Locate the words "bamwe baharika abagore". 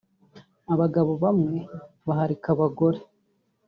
1.23-2.99